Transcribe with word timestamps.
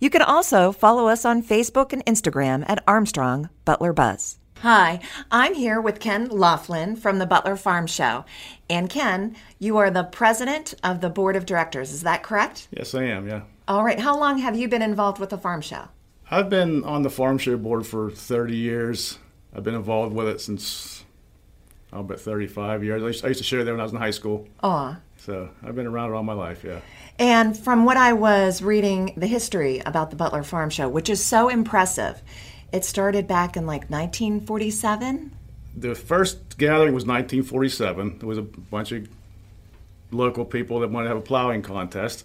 You 0.00 0.10
can 0.10 0.22
also 0.22 0.72
follow 0.72 1.08
us 1.08 1.24
on 1.24 1.42
Facebook 1.42 1.92
and 1.92 2.04
Instagram 2.06 2.64
at 2.68 2.82
Armstrong 2.86 3.48
Butler 3.64 3.92
Buzz. 3.92 4.38
Hi, 4.60 5.00
I'm 5.30 5.54
here 5.54 5.80
with 5.80 5.98
Ken 5.98 6.28
Laughlin 6.28 6.94
from 6.94 7.18
the 7.18 7.26
Butler 7.26 7.56
Farm 7.56 7.88
Show. 7.88 8.24
And 8.70 8.88
Ken, 8.88 9.34
you 9.58 9.76
are 9.78 9.90
the 9.90 10.04
president 10.04 10.74
of 10.84 11.00
the 11.00 11.10
board 11.10 11.34
of 11.34 11.46
directors, 11.46 11.92
is 11.92 12.02
that 12.02 12.22
correct? 12.22 12.68
Yes, 12.70 12.94
I 12.94 13.02
am, 13.04 13.26
yeah. 13.26 13.42
All 13.66 13.82
right, 13.82 13.98
how 13.98 14.16
long 14.16 14.38
have 14.38 14.56
you 14.56 14.68
been 14.68 14.82
involved 14.82 15.18
with 15.18 15.30
the 15.30 15.38
farm 15.38 15.62
show? 15.62 15.88
I've 16.30 16.48
been 16.48 16.84
on 16.84 17.02
the 17.02 17.10
farm 17.10 17.38
show 17.38 17.56
board 17.56 17.86
for 17.86 18.10
30 18.10 18.56
years. 18.56 19.18
I've 19.52 19.64
been 19.64 19.74
involved 19.74 20.14
with 20.14 20.28
it 20.28 20.40
since, 20.40 21.01
oh, 21.92 22.00
about 22.00 22.20
35 22.20 22.84
years. 22.84 23.02
I 23.02 23.06
used, 23.06 23.24
I 23.24 23.28
used 23.28 23.38
to 23.38 23.44
show 23.44 23.64
there 23.64 23.74
when 23.74 23.80
I 23.80 23.84
was 23.84 23.92
in 23.92 23.98
high 23.98 24.10
school. 24.10 24.48
Aw. 24.62 24.98
So 25.18 25.50
I've 25.62 25.74
been 25.74 25.86
around 25.86 26.10
it 26.10 26.14
all 26.14 26.22
my 26.22 26.32
life, 26.32 26.64
yeah. 26.64 26.80
And 27.18 27.56
from 27.56 27.84
what 27.84 27.96
I 27.96 28.12
was 28.12 28.62
reading 28.62 29.12
the 29.16 29.26
history 29.26 29.80
about 29.80 30.10
the 30.10 30.16
Butler 30.16 30.42
Farm 30.42 30.70
Show, 30.70 30.88
which 30.88 31.08
is 31.08 31.24
so 31.24 31.48
impressive, 31.48 32.22
it 32.72 32.84
started 32.84 33.28
back 33.28 33.56
in 33.56 33.66
like 33.66 33.82
1947. 33.90 35.30
The 35.76 35.94
first 35.94 36.58
gathering 36.58 36.94
was 36.94 37.04
1947. 37.04 38.18
There 38.18 38.28
was 38.28 38.38
a 38.38 38.42
bunch 38.42 38.92
of 38.92 39.08
local 40.10 40.44
people 40.44 40.80
that 40.80 40.90
wanted 40.90 41.04
to 41.04 41.14
have 41.14 41.18
a 41.18 41.26
plowing 41.26 41.62
contest. 41.62 42.24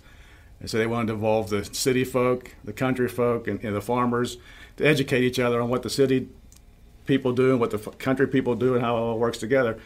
And 0.59 0.69
so 0.69 0.77
they 0.77 0.87
wanted 0.87 1.07
to 1.07 1.13
involve 1.13 1.49
the 1.49 1.63
city 1.63 2.03
folk, 2.03 2.55
the 2.63 2.73
country 2.73 3.07
folk, 3.07 3.47
and, 3.47 3.63
and 3.63 3.75
the 3.75 3.81
farmers 3.81 4.37
to 4.77 4.85
educate 4.85 5.23
each 5.23 5.39
other 5.39 5.61
on 5.61 5.69
what 5.69 5.83
the 5.83 5.89
city 5.89 6.29
people 7.07 7.31
do 7.33 7.51
and 7.51 7.59
what 7.59 7.71
the 7.71 7.77
f- 7.79 7.97
country 7.97 8.27
people 8.27 8.55
do 8.55 8.75
and 8.75 8.83
how 8.83 8.95
it 8.97 8.99
all 8.99 9.17
works 9.17 9.37
together. 9.39 9.79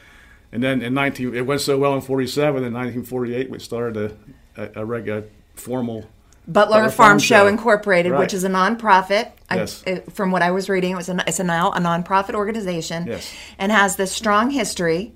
And 0.52 0.61
then 0.61 0.81
in 0.81 0.94
19, 0.94 1.33
it 1.33 1.45
went 1.45 1.61
so 1.61 1.77
well 1.77 1.94
in 1.95 2.02
47. 2.02 2.64
In 2.64 2.73
1948, 2.73 3.50
we 3.50 3.59
started 3.59 4.17
a, 4.58 4.61
a, 4.75 4.81
a 4.81 4.86
regular 4.86 5.23
formal 5.55 6.09
Butler, 6.47 6.77
Butler 6.77 6.89
Farm, 6.89 6.92
Farm 7.11 7.19
Show 7.19 7.36
Show. 7.44 7.47
Incorporated, 7.47 8.11
Right. 8.11 8.19
which 8.19 8.33
is 8.33 8.44
a 8.44 8.49
nonprofit. 8.49 9.31
Yes. 9.49 9.83
I, 9.88 9.92
it- 9.92 10.11
from 10.11 10.31
what 10.31 10.42
I 10.42 10.52
was 10.52 10.67
reading, 10.69 10.92
it 10.92 10.95
was 10.95 11.08
a, 11.08 11.23
it's 11.27 11.39
a 11.39 11.44
now 11.44 11.72
a 11.72 11.80
nonprofit 11.80 12.33
organization, 12.33 13.05
Yes. 13.08 13.31
and 13.59 13.72
has 13.72 13.95
this 13.95 14.11
strong 14.11 14.49
history. 14.49 15.14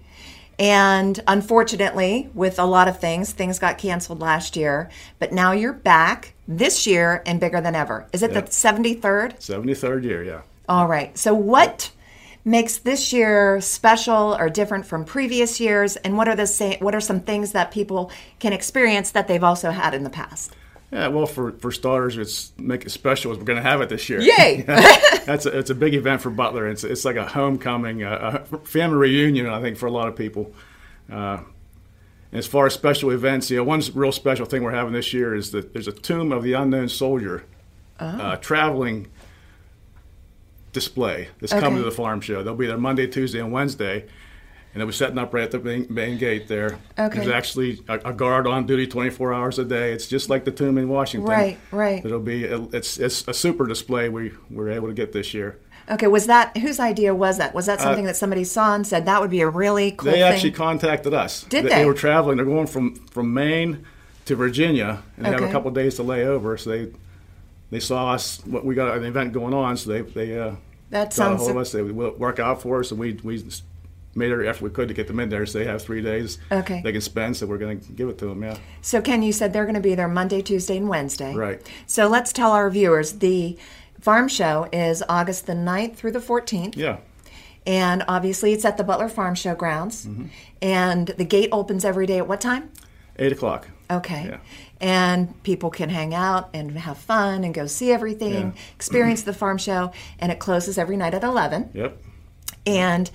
And 0.57 1.21
unfortunately, 1.27 2.29
with 2.33 2.59
a 2.59 2.63
lot 2.65 2.87
of 2.87 2.99
things, 2.99 3.33
things 3.33 3.59
got 3.59 3.77
canceled 3.77 4.21
last 4.21 4.55
year. 4.55 4.89
But 5.19 5.33
now 5.33 5.51
you're 5.51 5.73
back 5.73 6.33
this 6.47 6.87
year 6.87 7.21
and 7.25 7.39
bigger 7.41 7.59
than 7.59 7.75
ever. 7.75 8.07
Is 8.13 8.23
it 8.23 8.31
Yep. 8.31 8.45
the 8.45 8.51
73rd? 8.51 9.39
73rd 9.39 10.03
year, 10.03 10.23
yeah. 10.23 10.41
All 10.69 10.87
right. 10.87 11.17
So 11.17 11.33
what 11.33 11.91
makes 12.45 12.77
this 12.77 13.11
year 13.11 13.59
special 13.59 14.35
or 14.39 14.49
different 14.49 14.85
from 14.85 15.03
previous 15.03 15.59
years? 15.59 15.97
And 15.97 16.15
what 16.15 16.27
are 16.27 16.35
the 16.35 16.47
sa- 16.47 16.77
what 16.79 16.95
are 16.95 17.01
some 17.01 17.19
things 17.19 17.51
that 17.51 17.71
people 17.71 18.11
can 18.39 18.53
experience 18.53 19.11
that 19.11 19.27
they've 19.27 19.43
also 19.43 19.71
had 19.71 19.93
in 19.93 20.03
the 20.03 20.09
past? 20.09 20.55
Yeah, 20.91 21.07
well, 21.07 21.25
for, 21.25 21.51
for 21.53 21.71
starters, 21.71 22.17
it's 22.17 22.53
make 22.57 22.85
it 22.85 22.91
special. 22.91 23.31
is 23.31 23.39
We're 23.39 23.43
going 23.43 23.61
to 23.61 23.69
have 23.69 23.81
it 23.81 23.89
this 23.89 24.07
year. 24.07 24.21
Yay! 24.21 24.61
That's 25.25 25.45
a, 25.45 25.57
it's 25.57 25.71
a 25.71 25.75
big 25.75 25.95
event 25.95 26.21
for 26.21 26.29
Butler. 26.29 26.67
It's 26.67 26.83
it's 26.83 27.03
like 27.03 27.15
a 27.15 27.25
homecoming, 27.25 28.03
a, 28.03 28.45
a 28.51 28.57
family 28.59 28.97
reunion. 28.97 29.47
I 29.47 29.59
think 29.61 29.77
for 29.77 29.87
a 29.87 29.91
lot 29.91 30.07
of 30.07 30.15
people. 30.15 30.53
Uh, 31.11 31.39
as 32.31 32.47
far 32.47 32.65
as 32.65 32.73
special 32.73 33.11
events, 33.11 33.49
you 33.49 33.57
know, 33.57 33.63
one 33.63 33.81
real 33.93 34.11
special 34.11 34.45
thing 34.45 34.61
we're 34.61 34.71
having 34.71 34.93
this 34.93 35.13
year 35.13 35.33
is 35.33 35.51
that 35.51 35.73
there's 35.73 35.87
a 35.87 35.93
tomb 35.93 36.31
of 36.31 36.43
the 36.43 36.53
unknown 36.53 36.89
soldier, 36.89 37.45
uh, 37.99 38.35
traveling 38.37 39.07
display 40.75 41.29
that's 41.39 41.51
coming 41.53 41.79
to 41.79 41.83
the 41.85 41.91
farm 41.91 42.21
show. 42.21 42.43
They'll 42.43 42.53
be 42.55 42.67
there 42.67 42.77
Monday, 42.77 43.07
Tuesday, 43.07 43.39
and 43.39 43.51
Wednesday. 43.51 44.05
And 44.73 44.81
they'll 44.81 44.87
be 44.87 44.93
setting 44.93 45.17
up 45.17 45.33
right 45.33 45.45
at 45.45 45.51
the 45.51 45.59
main, 45.59 45.87
main 45.89 46.17
gate 46.17 46.49
there. 46.49 46.77
Okay. 46.99 47.19
There's 47.19 47.29
actually 47.31 47.79
a, 47.87 47.93
a 48.09 48.13
guard 48.13 48.45
on 48.45 48.65
duty 48.65 48.85
24 48.85 49.33
hours 49.33 49.57
a 49.57 49.63
day. 49.63 49.93
It's 49.93 50.05
just 50.05 50.29
like 50.29 50.43
the 50.43 50.51
tomb 50.51 50.77
in 50.77 50.89
Washington. 50.89 51.29
Right, 51.31 51.57
right. 51.71 52.03
It'll 52.03 52.19
be 52.19 52.43
it's 52.43 52.97
it's 52.99 53.25
a 53.25 53.33
super 53.33 53.65
display 53.67 54.09
we 54.09 54.33
were 54.51 54.69
able 54.69 54.89
to 54.89 54.93
get 54.93 55.13
this 55.13 55.33
year. 55.33 55.57
Okay, 55.89 56.07
was 56.07 56.27
that 56.27 56.57
whose 56.57 56.81
idea 56.81 57.15
was 57.15 57.37
that? 57.37 57.55
Was 57.55 57.67
that 57.67 57.79
something 57.79 58.03
that 58.03 58.17
somebody 58.17 58.43
saw 58.43 58.75
and 58.75 58.85
said 58.85 59.05
that 59.05 59.21
would 59.21 59.29
be 59.31 59.39
a 59.39 59.47
really 59.47 59.91
cool 59.91 60.09
Uh, 60.09 60.11
They 60.11 60.17
thing? 60.19 60.33
actually 60.33 60.51
contacted 60.51 61.13
us. 61.13 61.43
Did 61.43 61.65
they? 61.65 61.69
they? 61.69 61.85
were 61.85 61.93
traveling. 61.93 62.35
They're 62.35 62.45
going 62.45 62.67
from 62.67 62.95
from 63.11 63.33
Maine 63.33 63.85
to 64.25 64.35
Virginia, 64.35 65.03
and 65.15 65.25
they 65.25 65.29
have 65.31 65.41
a 65.41 65.51
couple 65.53 65.71
days 65.71 65.95
to 65.95 66.03
lay 66.03 66.25
over. 66.25 66.57
So 66.57 66.71
they 66.71 66.91
they 67.69 67.79
saw 67.79 68.11
us. 68.11 68.41
What 68.45 68.65
we 68.65 68.75
got 68.75 68.97
an 68.97 69.03
event 69.05 69.33
going 69.33 69.53
on, 69.53 69.77
so 69.77 69.91
they 69.91 70.01
they 70.01 70.39
uh, 70.39 70.55
That 70.89 71.15
got 71.15 71.33
a 71.33 71.35
hold 71.37 71.51
of 71.51 71.57
us. 71.57 71.71
They 71.71 71.81
would 71.81 72.19
work 72.19 72.39
out 72.39 72.61
for 72.61 72.79
us, 72.79 72.91
and 72.91 72.99
we 72.99 73.13
we 73.23 73.43
made 74.15 74.31
every 74.31 74.47
effort 74.47 74.63
we 74.63 74.69
could 74.69 74.87
to 74.87 74.93
get 74.93 75.07
them 75.07 75.19
in 75.19 75.29
there. 75.29 75.45
So 75.45 75.59
they 75.59 75.65
have 75.65 75.81
three 75.81 76.01
days 76.01 76.37
Okay. 76.51 76.81
they 76.81 76.93
can 76.93 77.01
spend. 77.01 77.35
So 77.35 77.45
we're 77.45 77.57
going 77.57 77.79
to 77.81 77.91
give 77.91 78.07
it 78.07 78.17
to 78.19 78.27
them. 78.27 78.43
Yeah. 78.43 78.57
so. 78.81 79.01
Ken, 79.01 79.21
you 79.21 79.33
said 79.33 79.51
they're 79.51 79.65
going 79.65 79.75
to 79.75 79.81
be 79.81 79.95
there 79.95 80.07
Monday, 80.07 80.41
Tuesday, 80.41 80.77
and 80.77 80.87
Wednesday. 80.87 81.35
Right. 81.35 81.61
So 81.85 82.07
let's 82.07 82.31
tell 82.31 82.51
our 82.51 82.69
viewers 82.69 83.13
the 83.13 83.57
farm 83.99 84.27
show 84.27 84.69
is 84.71 85.03
August 85.09 85.47
the 85.47 85.53
9th 85.53 85.95
through 85.95 86.11
the 86.11 86.19
14th. 86.19 86.77
Yeah. 86.77 86.97
And 87.67 88.03
obviously, 88.07 88.53
it's 88.53 88.63
at 88.63 88.77
the 88.77 88.83
Butler 88.83 89.09
Farm 89.09 89.33
Show 89.33 89.55
grounds. 89.55 90.05
Mm-hmm. 90.05 90.25
And 90.61 91.07
the 91.07 91.25
gate 91.25 91.49
opens 91.51 91.83
every 91.83 92.05
day 92.05 92.19
at 92.19 92.27
what 92.27 92.39
time? 92.39 92.71
Eight 93.17 93.31
o'clock. 93.31 93.67
Okay. 93.89 94.27
Yeah. 94.29 94.37
And 94.81 95.41
people 95.43 95.69
can 95.69 95.89
hang 95.89 96.13
out 96.13 96.49
and 96.53 96.71
have 96.77 96.97
fun 96.97 97.43
and 97.43 97.53
go 97.53 97.65
see 97.67 97.91
everything, 97.91 98.33
Yeah. 98.33 98.51
experience 98.75 99.23
the 99.23 99.33
farm 99.33 99.57
show, 99.57 99.91
and 100.19 100.31
it 100.31 100.39
closes 100.39 100.77
every 100.77 100.97
night 100.97 101.13
at 101.13 101.23
11. 101.23 101.69
Yep. 101.73 101.97
And 102.65 103.09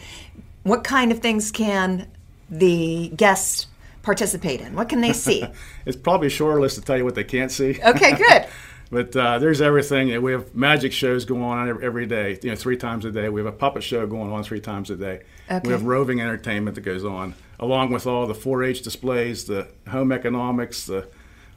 what 0.63 0.85
kind 0.85 1.11
of 1.13 1.19
things 1.21 1.51
can 1.51 2.07
the 2.49 3.13
guests 3.17 3.67
participate 4.03 4.61
in? 4.61 4.75
What 4.75 4.89
can 4.89 5.01
they 5.01 5.13
see? 5.13 5.45
It's 5.87 5.97
probably 5.97 6.29
a 6.29 6.31
shorter 6.31 6.61
list 6.61 6.77
to 6.77 6.83
tell 6.83 6.97
you 6.97 7.05
what 7.05 7.15
they 7.15 7.25
can't 7.25 7.51
see. 7.51 7.79
okay, 7.85 8.13
good. 8.17 8.47
But 8.93 9.15
uh, 9.17 9.39
there's 9.39 9.61
everything. 9.61 10.21
We 10.23 10.33
have 10.33 10.55
magic 10.55 10.93
shows 10.93 11.25
going 11.25 11.43
on 11.43 11.69
every, 11.69 11.87
every 11.87 12.07
day, 12.07 12.39
you 12.43 12.51
know, 12.51 12.57
three 12.57 12.77
times 12.77 13.05
a 13.05 13.11
day. 13.13 13.29
We 13.29 13.41
have 13.41 13.47
a 13.47 13.57
puppet 13.57 13.83
show 13.85 14.05
going 14.07 14.33
on 14.33 14.43
three 14.43 14.61
times 14.61 14.91
a 14.91 14.97
day. 14.97 15.21
Okay. 15.51 15.61
We 15.65 15.73
have 15.73 15.85
roving 15.85 16.21
entertainment 16.21 16.75
that 16.75 16.81
goes 16.83 17.05
on, 17.05 17.35
along 17.61 17.93
with 17.93 18.07
all 18.07 18.27
the 18.27 18.35
4-H 18.35 18.83
displays, 18.83 19.45
the 19.45 19.69
home 19.89 20.11
economics, 20.11 20.87
the 20.87 21.07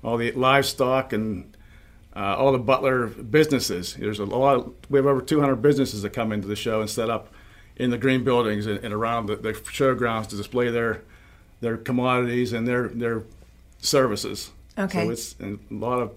all 0.03 0.17
the 0.17 0.31
livestock, 0.33 1.13
and 1.13 1.55
uh, 2.15 2.35
all 2.37 2.51
the 2.51 2.59
Butler 2.59 3.07
businesses. 3.07 3.95
There's 3.95 4.19
a 4.19 4.25
lot. 4.25 4.57
Of, 4.57 4.73
we 4.89 4.99
have 4.99 5.07
over 5.07 5.21
200 5.21 5.55
businesses 5.55 6.01
that 6.03 6.11
come 6.11 6.31
into 6.31 6.47
the 6.47 6.57
show 6.57 6.81
and 6.81 6.89
set 6.89 7.09
up 7.09 7.33
in 7.77 7.89
the 7.89 7.97
green 7.97 8.23
buildings 8.23 8.67
and, 8.67 8.83
and 8.83 8.93
around 8.93 9.25
the, 9.25 9.37
the 9.37 9.53
showgrounds 9.53 10.27
to 10.27 10.35
display 10.35 10.69
their 10.69 11.01
their 11.61 11.77
commodities 11.77 12.53
and 12.53 12.67
their 12.67 12.89
their 12.89 13.23
services. 13.79 14.51
Okay. 14.77 15.05
So 15.05 15.11
it's 15.11 15.35
a 15.39 15.57
lot 15.71 16.01
of 16.01 16.11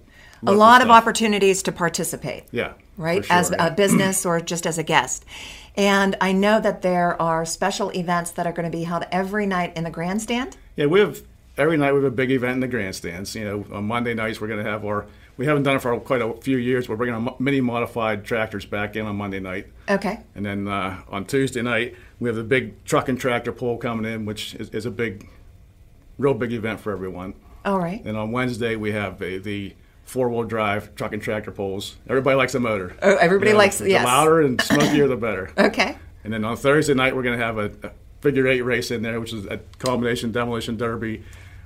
A 0.47 0.53
lot 0.53 0.81
of 0.83 0.87
stuff. 0.87 0.97
opportunities 1.03 1.63
to 1.63 1.73
participate. 1.73 2.45
Yeah. 2.51 2.73
right? 2.97 3.25
sure, 3.25 3.37
as 3.37 3.51
yeah. 3.51 3.67
a 3.67 3.71
business 3.71 4.27
or 4.27 4.41
just 4.41 4.67
as 4.67 4.79
a 4.79 4.83
guest. 4.83 5.25
And 5.77 6.17
I 6.21 6.33
know 6.33 6.61
that 6.61 6.83
there 6.83 7.21
are 7.21 7.45
special 7.45 7.91
events 7.91 8.31
that 8.33 8.47
are 8.47 8.53
going 8.53 8.71
to 8.71 8.77
be 8.77 8.85
held 8.85 9.05
every 9.13 9.47
night 9.47 9.77
in 9.77 9.85
the 9.85 9.91
grandstand. 9.91 10.57
Yeah, 10.77 10.87
we 10.87 11.01
have 11.01 11.23
every 11.59 11.77
night 11.77 11.93
we 11.93 11.99
have 12.03 12.13
a 12.13 12.15
big 12.15 12.31
event 12.31 12.55
in 12.55 12.61
the 12.61 12.69
grandstands. 12.69 13.35
You 13.35 13.45
know, 13.45 13.67
on 13.77 13.85
Monday 13.85 14.15
nights 14.15 14.41
we're 14.41 14.49
going 14.49 14.65
to 14.65 14.71
have 14.71 14.85
our. 14.85 15.07
We 15.37 15.45
haven't 15.45 15.65
done 15.65 15.77
it 15.77 15.81
for 15.81 15.95
quite 16.01 16.23
a 16.23 16.33
few 16.41 16.57
years. 16.57 16.89
We're 16.89 16.97
bringing 16.97 17.15
our 17.15 17.37
mini 17.39 17.61
modified 17.61 18.25
tractors 18.25 18.65
back 18.65 18.97
in 18.97 19.05
on 19.05 19.17
Monday 19.17 19.39
night, 19.39 19.67
Okay. 19.87 20.21
and 20.35 20.47
then 20.47 20.67
uh, 20.67 21.03
on 21.11 21.27
Tuesday 21.27 21.61
night 21.61 21.95
we 22.21 22.31
have 22.31 22.37
the 22.37 22.43
big 22.43 22.83
truck 22.87 23.11
and 23.11 23.21
tractor 23.21 23.53
pull 23.53 23.77
coming 23.77 24.11
in, 24.11 24.25
which 24.25 24.55
is, 24.55 24.71
is 24.71 24.87
a 24.87 24.91
big, 24.91 25.29
real 26.17 26.33
big 26.33 26.55
event 26.55 26.81
for 26.81 26.91
everyone. 26.91 27.35
All 27.67 27.79
right. 27.79 28.03
And 28.03 28.17
on 28.17 28.33
Wednesday 28.33 28.77
we 28.77 28.93
have 28.93 29.21
a, 29.21 29.37
the 29.37 29.75
four-wheel 30.07 30.45
drive 30.45 30.95
truck 30.95 31.13
and 31.13 31.21
tractor 31.23 31.51
pulls. 31.51 31.97
Everybody 32.09 32.37
likes 32.37 32.55
a 32.55 32.61
motor. 32.61 32.97
Oh, 33.03 33.17
everybody 33.17 33.53
likes- 33.53 33.79
the 33.79 33.91
yes. 33.91 34.05
louder 34.05 34.41
and 34.41 34.61
smokier 34.63 35.07
the 35.09 35.17
better. 35.17 35.51
Okay. 35.59 35.99
And 36.25 36.33
then 36.33 36.45
on 36.45 36.57
Thursday 36.57 36.95
night, 36.95 37.15
we're 37.15 37.23
going 37.23 37.39
to 37.39 37.45
have 37.45 37.59
a, 37.59 37.71
a 37.83 37.91
figure 38.21 38.47
eight 38.49 38.63
race 38.63 38.91
in 38.91 39.03
there, 39.03 39.21
which 39.21 39.33
is 39.33 39.45
a 39.47 39.61
combination 39.79 40.33
demolition 40.33 40.77
derby 40.77 41.23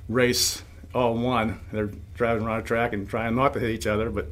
race 0.09 0.63
all 0.95 1.17
in 1.17 1.23
one. 1.23 1.61
They're 1.73 1.91
driving 2.15 2.45
around 2.45 2.61
a 2.61 2.63
track 2.65 2.93
and 2.93 3.09
trying 3.09 3.35
not 3.37 3.55
to 3.55 3.61
hit 3.61 3.71
each 3.71 3.87
other, 3.87 4.11
but. 4.11 4.27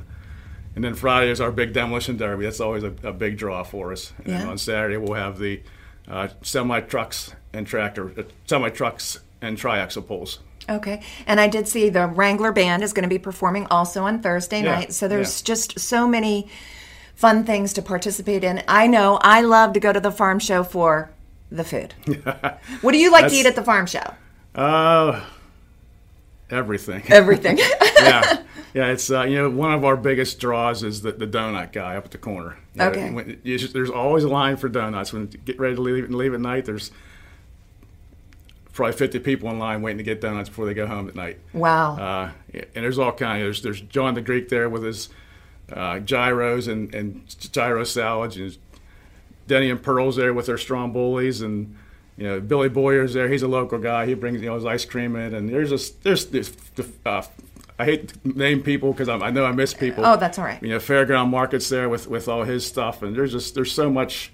And 0.75 0.85
then 0.85 0.95
Friday 0.95 1.31
is 1.31 1.41
our 1.41 1.51
big 1.51 1.73
demolition 1.73 2.17
derby. 2.19 2.45
That's 2.45 2.61
always 2.61 2.85
a, 2.85 2.93
a 3.03 3.13
big 3.13 3.37
draw 3.37 3.65
for 3.65 3.91
us. 3.91 4.13
And 4.19 4.27
then 4.27 4.41
Yeah. 4.43 4.49
on 4.49 4.59
Saturday 4.59 4.97
we'll 4.97 5.15
have 5.15 5.39
the 5.39 5.61
uh, 6.07 6.29
semi 6.43 6.81
trucks 6.83 7.35
and 7.53 7.67
tractor, 7.67 8.13
uh, 8.17 8.23
semi 8.47 8.69
trucks 8.69 9.19
and 9.41 9.57
triaxle 9.57 10.07
pulls. 10.07 10.39
Okay. 10.69 11.03
And 11.27 11.41
I 11.41 11.49
did 11.49 11.67
see 11.67 11.89
the 11.89 12.07
Wrangler 12.07 12.53
Band 12.53 12.83
is 12.83 12.93
going 12.93 13.05
to 13.05 13.09
be 13.09 13.19
performing 13.19 13.67
also 13.71 14.05
on 14.05 14.21
Thursday 14.21 14.63
Yeah, 14.63 14.75
night. 14.75 14.93
So 14.93 15.09
there's 15.09 15.41
yeah. 15.41 15.47
just 15.47 15.81
so 15.81 16.07
many 16.07 16.49
fun 17.15 17.43
things 17.45 17.73
to 17.73 17.83
participate 17.83 18.45
in? 18.45 18.63
I 18.69 18.87
know 18.87 19.19
I 19.23 19.41
love 19.41 19.73
to 19.73 19.81
go 19.81 19.93
to 19.93 19.99
the 19.99 20.13
farm 20.13 20.39
show 20.39 20.63
for 20.63 21.11
the 21.51 21.65
food. 21.65 21.95
what 22.81 22.93
do 22.93 22.99
you 22.99 23.11
like 23.11 23.29
to 23.29 23.35
eat 23.35 23.45
at 23.47 23.57
the 23.57 23.63
farm 23.65 23.87
show? 23.87 24.15
Uh, 24.55 25.25
everything. 26.51 27.03
Everything. 27.09 27.59
yeah, 27.59 28.43
yeah. 28.75 28.87
It's 28.89 29.11
uh, 29.11 29.23
you 29.23 29.37
know 29.37 29.51
one 29.51 29.73
of 29.73 29.85
our 29.85 29.97
biggest 29.97 30.39
draws 30.39 30.83
is 30.83 31.03
the, 31.03 31.13
the 31.13 31.27
donut 31.27 31.73
guy 31.73 31.97
up 31.97 32.05
at 32.05 32.11
the 32.13 32.19
corner. 32.19 32.57
You 32.75 32.79
know, 32.79 32.89
Okay. 32.91 33.11
when- 33.11 33.41
just- 33.45 33.73
there's 33.73 33.91
always 33.91 34.25
a 34.25 34.29
line 34.29 34.57
for 34.57 34.69
donuts 34.69 35.13
when 35.13 35.23
you 35.33 35.39
get 35.39 35.59
ready 35.59 35.75
to 35.75 35.81
leave, 35.81 36.11
leave 36.11 36.35
at 36.35 36.41
night. 36.41 36.65
There's 36.67 36.91
probably 38.79 38.97
50 38.97 39.19
people 39.19 39.51
in 39.51 39.59
line 39.59 39.83
waiting 39.83 39.99
to 39.99 40.05
get 40.05 40.21
donuts 40.21 40.49
before 40.49 40.65
they 40.65 40.73
go 40.73 40.87
home 40.87 41.09
at 41.09 41.17
night. 41.17 41.41
wow. 41.53 41.97
Uh, 41.97 42.31
and 42.55 42.85
there's 42.85 42.97
all 42.97 43.11
kind 43.11 43.43
of 43.43 43.47
there's 43.47 43.61
there's 43.61 43.81
John 43.81 44.15
the 44.15 44.21
Greek 44.21 44.51
there 44.51 44.69
with 44.69 44.85
his 44.85 45.09
uh, 45.73 45.99
gyros 45.99 46.69
and, 46.69 46.95
and 46.95 47.27
gyro 47.53 47.83
salads, 47.83 48.37
and 48.37 48.57
Denny 49.49 49.69
and 49.69 49.83
Pearl's 49.83 50.15
there 50.15 50.33
with 50.33 50.47
their 50.47 50.57
strombolis, 50.57 51.43
and 51.43 51.77
you 52.17 52.25
know 52.25 52.41
Billy 52.41 52.69
Boyer's 52.69 53.15
there. 53.15 53.29
He's 53.29 53.43
a 53.43 53.49
local 53.49 53.79
guy. 53.79 54.07
He 54.07 54.15
brings 54.15 54.41
you 54.41 54.47
know 54.47 54.55
his 54.55 54.65
ice 54.65 54.85
cream 54.85 55.17
in, 55.17 55.35
and 55.35 55.49
there's 55.49 55.71
just 55.71 56.05
there's 56.05 56.27
this. 56.27 56.53
Uh, 57.05 57.23
I 57.81 57.85
hate 57.85 58.11
to 58.11 58.29
name 58.29 58.63
people 58.63 58.93
because 58.93 59.09
I 59.09 59.31
know 59.31 59.45
I 59.45 59.51
miss 59.51 59.75
people. 59.75 60.07
Oh, 60.07 60.17
that's 60.17 60.39
all 60.39 60.45
right. 60.45 60.63
You 60.63 60.69
know, 60.69 60.79
Fairground 60.79 61.31
Market's 61.31 61.69
there 61.69 61.89
with, 61.89 62.07
with 62.07 62.29
all 62.29 62.45
his 62.45 62.65
stuff, 62.65 63.03
and 63.03 63.17
there's 63.17 63.33
just 63.33 63.57
there's 63.57 63.73
so 63.73 63.91
much. 63.91 64.31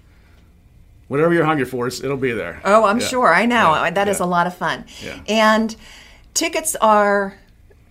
Whatever 1.15 1.33
you're 1.33 1.45
hungry 1.45 1.65
for, 1.65 1.87
it's, 1.87 2.03
it'll 2.03 2.17
be 2.17 2.33
there. 2.33 2.61
Oh, 2.65 2.87
I'm 2.87 2.99
Yeah. 2.99 3.07
sure. 3.07 3.33
I 3.33 3.47
know. 3.47 3.73
Yeah. 3.73 3.91
That 3.91 4.09
is 4.09 4.19
a 4.19 4.27
lot 4.27 4.49
of 4.49 4.57
fun. 4.57 4.85
Yeah. 5.01 5.21
And 5.29 5.77
tickets 6.35 6.75
are 6.81 7.37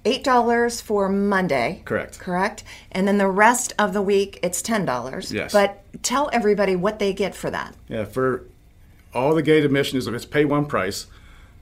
$8 0.03 0.81
for 0.81 1.07
Monday. 1.07 1.81
Correct. 1.85 2.19
Correct. 2.19 2.65
And 2.91 3.07
then 3.07 3.17
the 3.19 3.29
rest 3.29 3.71
of 3.79 3.93
the 3.93 4.01
week, 4.01 4.39
it's 4.43 4.61
$10. 4.61 5.31
Yes. 5.31 5.53
But 5.53 5.81
tell 6.03 6.29
everybody 6.33 6.75
what 6.75 6.99
they 6.99 7.13
get 7.13 7.33
for 7.33 7.49
that. 7.49 7.73
Yeah, 7.87 8.03
for 8.03 8.43
all 9.13 9.33
the 9.33 9.41
gate 9.41 9.63
admission 9.63 9.97
is 9.97 10.05
it's 10.05 10.25
pay 10.25 10.43
one 10.43 10.65
price. 10.65 11.07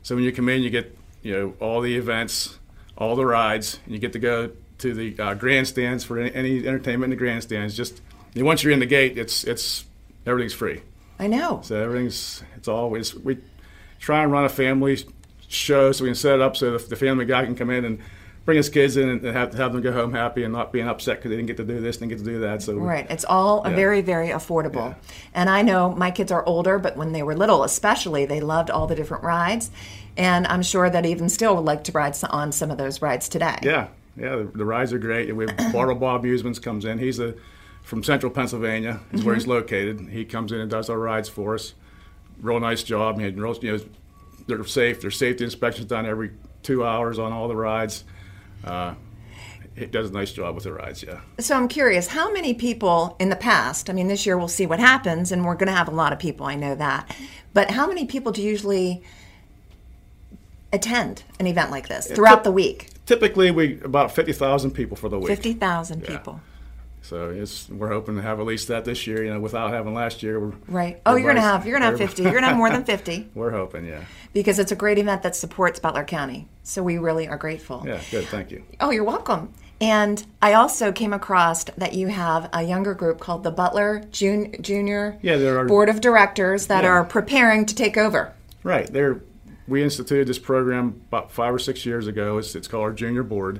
So 0.02 0.16
when 0.16 0.24
you 0.24 0.32
come 0.32 0.50
in, 0.50 0.64
you 0.64 0.72
get 0.72 0.98
you 1.22 1.32
know 1.34 1.54
all 1.60 1.82
the 1.82 1.96
events, 1.96 2.58
all 2.98 3.16
the 3.16 3.28
rides, 3.28 3.80
and 3.86 3.94
you 3.94 4.00
get 4.00 4.14
to 4.14 4.20
go 4.20 4.50
to 4.80 4.94
the 4.96 5.16
uh, 5.20 5.34
grandstands 5.36 6.04
for 6.04 6.18
any, 6.18 6.34
any 6.34 6.68
entertainment 6.68 7.14
in 7.14 7.18
the 7.20 7.24
grandstands. 7.24 7.78
Just 7.78 8.02
once 8.36 8.64
you're 8.64 8.74
in 8.74 8.80
the 8.80 8.88
gate, 8.88 9.16
it's 9.20 9.44
it's 9.44 9.86
everything's 10.26 10.54
free. 10.56 10.82
I 11.22 11.28
know. 11.28 11.62
So 11.64 11.82
everything's 11.82 12.44
it's 12.58 12.68
always 12.68 13.16
we 13.16 13.38
try 14.00 14.24
and 14.24 14.32
run 14.32 14.44
a 14.44 14.50
family 14.50 14.98
show 15.48 15.92
so 15.92 16.04
we 16.04 16.10
can 16.10 16.16
set 16.16 16.36
it 16.36 16.42
up 16.42 16.58
so 16.58 16.78
the, 16.78 16.88
the 16.88 16.96
family 16.96 17.26
guy 17.26 17.46
can 17.46 17.56
come 17.56 17.70
in 17.70 17.86
and 17.86 18.00
bring 18.46 18.58
his 18.58 18.70
kids 18.70 18.98
in 18.98 19.08
and 19.08 19.24
have, 19.24 19.54
have 19.54 19.72
them 19.72 19.82
go 19.84 19.92
home 19.92 20.14
happy 20.14 20.44
and 20.44 20.52
not 20.52 20.74
being 20.74 20.88
upset 20.88 21.18
because 21.18 21.30
they 21.30 21.36
didn't 21.36 21.48
get 21.48 21.58
to 21.58 21.64
do 21.64 21.80
this, 21.80 21.98
didn't 21.98 22.10
get 22.10 22.18
to 22.18 22.24
do 22.24 22.40
that. 22.40 22.64
So 22.64 22.76
Right. 22.76 23.06
It's 23.12 23.24
all 23.24 23.62
Yeah. 23.64 23.76
very, 23.76 24.02
very 24.02 24.30
affordable. 24.30 24.90
Yeah. 24.90 24.94
And 25.36 25.48
I 25.48 25.62
know 25.62 25.92
my 25.92 26.10
kids 26.10 26.32
are 26.32 26.44
older, 26.48 26.80
but 26.80 26.98
when 26.98 27.12
they 27.12 27.22
were 27.22 27.36
little, 27.36 27.64
especially, 27.64 28.26
they 28.26 28.42
loved 28.42 28.72
all 28.72 28.88
the 28.88 28.96
different 28.96 29.24
rides. 29.24 29.70
And 30.18 30.48
I'm 30.48 30.64
sure 30.64 30.90
that 30.90 31.06
even 31.06 31.30
still 31.30 31.56
would 31.56 31.66
like 31.66 31.84
to 31.84 31.92
ride 31.92 32.16
on 32.32 32.52
some 32.52 32.72
of 32.72 32.80
those 32.80 33.00
rides 33.00 33.30
today. 33.30 33.58
Yeah, 33.62 33.88
yeah, 34.18 34.38
the, 34.38 34.44
the 34.56 34.66
rides 34.66 34.92
are 34.92 34.98
great. 35.00 35.30
And 35.30 35.38
we 35.38 35.46
have 35.46 35.56
Bartlebaugh 35.72 36.20
Amusements 36.20 36.58
comes 36.58 36.84
in. 36.84 36.98
He's 36.98 37.20
a 37.20 37.36
from 37.84 38.04
Central 38.04 38.32
Pennsylvania. 38.32 39.00
Is 39.12 39.24
where 39.24 39.36
he's 39.36 39.48
located. 39.48 40.00
He 40.10 40.26
comes 40.26 40.52
in 40.52 40.60
and 40.60 40.70
does 40.70 40.90
our 40.90 40.98
rides 40.98 41.30
for 41.30 41.56
us. 41.56 41.74
Real 42.40 42.60
nice 42.60 42.84
job. 42.84 43.18
He 43.20 43.26
had 43.26 43.38
real, 43.38 43.56
you 43.62 43.78
know, 43.78 43.84
they're 44.48 44.64
safe. 44.66 45.02
There's 45.02 45.18
safety 45.18 45.44
inspections 45.44 45.88
done 45.88 46.06
every 46.06 46.32
two 46.64 46.86
hours 46.86 47.20
on 47.20 47.32
all 47.32 47.48
the 47.48 47.56
rides. 47.56 48.04
Uh, 48.64 48.96
he 49.76 49.86
does 49.86 50.10
a 50.10 50.14
nice 50.14 50.32
job 50.32 50.56
with 50.56 50.66
the 50.66 50.74
rides. 50.74 51.04
Yeah. 51.04 51.22
So 51.40 51.56
I'm 51.56 51.68
curious, 51.68 52.08
how 52.08 52.32
many 52.32 52.54
people 52.54 53.16
in 53.20 53.30
the 53.30 53.36
past, 53.36 53.90
I 53.90 53.94
mean, 53.94 54.08
this 54.08 54.26
year 54.26 54.38
we'll 54.38 54.48
see 54.48 54.66
what 54.66 54.80
happens, 54.80 55.32
and 55.32 55.46
we're 55.46 55.56
going 55.56 55.68
to 55.68 55.76
have 55.76 55.88
a 55.88 55.92
lot 55.92 56.12
of 56.14 56.20
people, 56.20 56.46
I 56.46 56.56
know 56.56 56.76
that. 56.76 57.16
But 57.54 57.72
how 57.72 57.88
many 57.88 58.06
people 58.06 58.32
do 58.32 58.42
you 58.42 58.50
usually 58.50 59.02
attend 60.74 61.24
an 61.40 61.48
event 61.48 61.72
like 61.72 61.88
this 61.88 62.08
throughout 62.08 62.44
the 62.44 62.52
week? 62.52 62.90
Typically, 63.06 63.52
we 63.52 63.80
about 63.82 64.14
fifty 64.14 64.32
thousand 64.32 64.72
people 64.72 64.96
for 64.96 65.10
the 65.10 65.20
week. 65.20 65.28
50,000 65.28 66.04
people. 66.04 66.42
So 67.04 67.30
it's, 67.32 67.68
we're 67.70 67.90
hoping 67.90 68.16
to 68.16 68.22
have 68.22 68.40
at 68.40 68.46
least 68.46 68.68
that 68.68 68.86
this 68.86 69.08
year. 69.08 69.24
You 69.24 69.34
know, 69.34 69.40
without 69.40 69.72
having 69.72 69.94
last 69.94 70.22
year. 70.24 70.40
We're, 70.40 70.54
Right. 70.68 71.02
Oh, 71.06 71.16
you're 71.16 71.24
going 71.24 71.36
to 71.36 71.42
have 71.42 71.66
you're 71.66 71.78
going 71.80 71.92
to 71.92 71.98
have 71.98 72.10
50. 72.10 72.22
You're 72.24 72.32
going 72.32 72.44
to 72.44 72.50
have 72.50 72.58
more 72.58 72.70
than 72.70 72.84
50 72.86 73.30
We're 73.34 73.52
hoping, 73.52 73.86
yeah. 73.86 74.04
because 74.34 74.60
it's 74.60 74.72
a 74.72 74.76
great 74.76 74.98
event 75.00 75.24
that 75.24 75.36
supports 75.36 75.80
Butler 75.80 76.04
County. 76.04 76.48
So 76.64 76.84
we 76.84 76.98
really 77.00 77.28
are 77.28 77.38
grateful. 77.38 77.84
Yeah, 77.86 78.00
good. 78.12 78.26
Thank 78.26 78.52
you. 78.52 78.64
Oh, 78.80 78.92
you're 78.92 79.04
welcome. 79.04 79.54
And 79.82 80.24
I 80.44 80.54
also 80.54 80.92
came 80.92 81.12
across 81.12 81.64
that 81.64 81.94
you 81.96 82.08
have 82.10 82.50
a 82.54 82.62
younger 82.62 82.94
group 82.94 83.20
called 83.20 83.42
the 83.42 83.50
Butler 83.50 84.04
Jun- 84.12 84.54
Junior 84.62 85.18
Yeah, 85.24 85.38
there 85.38 85.58
are- 85.58 85.66
Board 85.66 85.90
of 85.90 86.02
Directors 86.02 86.68
that 86.68 86.84
Yeah. 86.84 86.92
are 86.92 87.04
preparing 87.04 87.66
to 87.66 87.74
take 87.74 87.98
over. 87.98 88.32
Right. 88.62 88.86
There, 88.94 89.22
we 89.68 89.82
instituted 89.84 90.28
this 90.28 90.38
program 90.38 91.02
about 91.08 91.32
five 91.32 91.52
or 91.52 91.58
six 91.58 91.84
years 91.84 92.06
ago. 92.06 92.38
It's, 92.38 92.54
it's 92.54 92.68
called 92.68 92.84
our 92.84 92.94
Junior 92.94 93.24
Board, 93.24 93.60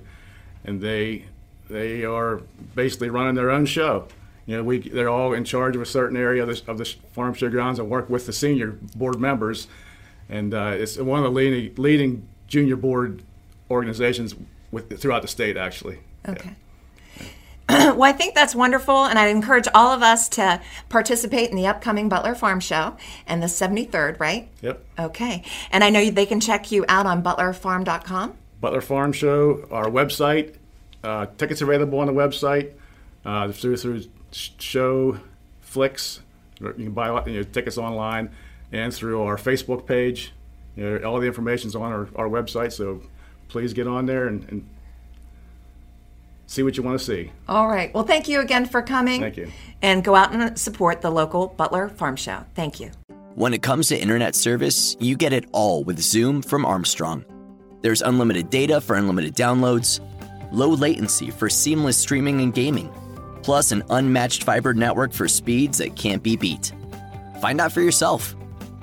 and 0.64 0.80
they 0.80 1.26
they 1.72 2.06
are 2.06 2.42
basically 2.76 3.10
running 3.10 3.36
their 3.36 3.50
own 3.50 3.66
show. 3.66 4.08
You 4.46 4.58
know, 4.58 4.64
we 4.64 4.80
they're 4.80 5.10
all 5.10 5.34
in 5.34 5.44
charge 5.44 5.76
of 5.76 5.82
a 5.82 5.86
certain 5.86 6.18
area 6.18 6.44
of 6.44 6.50
the, 6.50 6.72
of 6.72 6.78
the 6.78 6.86
farm 7.14 7.34
show 7.34 7.50
grounds 7.50 7.80
and 7.80 7.90
work 7.90 8.10
with 8.10 8.26
the 8.26 8.34
senior 8.34 8.78
board 8.96 9.20
members, 9.20 9.68
and 10.30 10.54
uh, 10.54 10.74
it's 10.76 10.98
one 10.98 11.20
of 11.20 11.24
the 11.24 11.32
leading 11.32 11.76
leading 11.76 12.28
junior 12.48 12.76
board 12.76 13.24
organizations 13.70 14.36
with 14.72 15.00
throughout 15.00 15.22
the 15.22 15.28
state 15.28 15.58
actually. 15.58 16.00
Yeah. 16.26 16.32
Okay. 16.32 16.56
well, 17.70 18.04
I 18.04 18.12
think 18.12 18.36
that's 18.36 18.54
wonderful, 18.54 19.06
and 19.06 19.18
I 19.18 19.28
encourage 19.28 19.68
all 19.74 19.92
of 19.94 20.02
us 20.02 20.28
to 20.30 20.60
participate 20.90 21.52
in 21.52 21.56
the 21.56 21.68
upcoming 21.68 22.10
Butler 22.10 22.36
Farm 22.36 22.60
Show 22.60 22.98
and 23.28 23.42
the 23.42 23.48
73rd, 23.48 24.20
right? 24.20 24.50
Yep. 24.62 24.84
Okay. 25.00 25.44
And 25.72 25.84
I 25.84 25.90
know 25.90 26.10
they 26.10 26.26
can 26.26 26.42
check 26.42 26.72
you 26.72 26.84
out 26.90 27.06
on 27.06 27.24
butlerfarm.com. 27.24 28.34
Butler 28.60 28.82
Farm 28.82 29.14
Show, 29.14 29.68
our 29.72 29.86
website. 29.86 30.56
Uh, 31.04 31.26
tickets 31.38 31.62
available 31.62 32.00
on 32.00 32.08
the 32.08 32.14
website 32.14 32.74
uh, 33.26 33.52
through 33.52 33.78
through 33.78 34.04
show 34.32 35.20
flicks. 35.62 36.22
You 36.60 36.74
can 36.74 36.92
buy 36.92 37.26
you 37.26 37.38
know, 37.38 37.44
tickets 37.44 37.78
online 37.78 38.30
and 38.72 38.94
through 38.94 39.22
our 39.24 39.38
Facebook 39.38 39.86
page. 39.86 40.32
You 40.76 41.00
know, 41.00 41.10
all 41.10 41.20
the 41.20 41.28
information's 41.28 41.76
on 41.76 41.92
our, 41.92 42.08
our 42.16 42.30
website, 42.30 42.72
so 42.72 43.02
please 43.48 43.74
get 43.74 43.88
on 43.88 44.06
there 44.06 44.28
and, 44.28 44.48
and 44.50 44.70
see 46.46 46.64
what 46.64 46.78
you 46.78 46.84
want 46.84 47.00
to 47.00 47.04
see. 47.04 47.32
All 47.48 47.68
right. 47.68 47.94
Well, 47.94 48.04
thank 48.04 48.28
you 48.28 48.40
again 48.42 48.66
for 48.66 48.82
coming. 48.82 49.22
Thank 49.22 49.38
you. 49.38 49.52
And 49.82 50.04
go 50.04 50.16
out 50.16 50.34
and 50.34 50.58
support 50.58 51.02
the 51.02 51.10
local 51.10 51.48
Butler 51.48 51.90
Farm 51.90 52.16
Show. 52.16 52.46
Thank 52.56 52.80
you. 52.80 52.92
When 53.36 53.54
it 53.54 53.62
comes 53.62 53.88
to 53.88 54.00
internet 54.00 54.36
service, 54.36 54.96
you 55.00 55.16
get 55.16 55.34
it 55.34 55.46
all 55.52 55.84
with 55.84 56.00
Zoom 56.00 56.42
from 56.42 56.66
Armstrong. 56.66 57.26
There's 57.82 58.02
unlimited 58.02 58.50
data 58.50 58.80
for 58.82 58.96
unlimited 58.96 59.36
downloads, 59.36 60.00
low 60.52 60.70
latency 60.70 61.32
for 61.32 61.50
seamless 61.50 61.98
streaming 61.98 62.42
and 62.42 62.54
gaming, 62.54 62.92
plus 63.44 63.72
an 63.72 63.84
unmatched 63.90 64.44
fiber 64.44 64.74
network 64.74 65.14
for 65.14 65.28
speeds 65.28 65.80
that 65.80 65.96
can't 65.96 66.22
be 66.22 66.36
beat. 66.36 66.74
Find 67.42 67.62
out 67.62 67.72
for 67.72 67.82
yourself. 67.82 68.36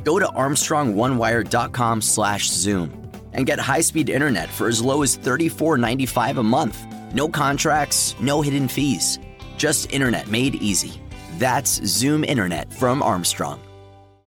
Go 0.05 0.19
to 0.19 0.27
armstrongonewire.com/zoom 0.27 3.11
and 3.35 3.47
get 3.47 3.61
high-speed 3.61 4.09
internet 4.09 4.49
for 4.49 4.69
as 4.69 4.83
low 4.83 5.03
as 5.03 5.17
$34.95 5.17 6.39
a 6.39 6.43
month. 6.43 6.79
No 7.15 7.29
contracts, 7.29 8.17
no 8.21 8.43
hidden 8.43 8.69
fees. 8.69 9.19
Just 9.57 9.93
internet 9.93 10.29
made 10.29 10.57
easy. 10.57 11.01
That's 11.39 11.81
Zoom 11.87 12.25
internet 12.25 12.73
from 12.73 13.03
Armstrong. 13.03 13.61